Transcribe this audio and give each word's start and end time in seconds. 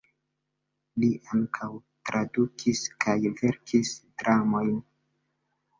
Li 1.03 1.09
ankaŭ 1.35 1.69
tradukis 2.11 2.83
kaj 3.07 3.17
verkis 3.43 3.95
dramojn. 4.09 4.75